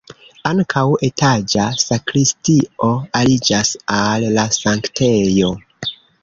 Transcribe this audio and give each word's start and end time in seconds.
Ankaŭ 0.51 0.83
etaĝa 1.07 1.65
sakristio 1.83 2.89
aliĝas 3.21 3.71
al 3.99 4.27
la 4.39 4.47
sanktejo. 4.57 5.53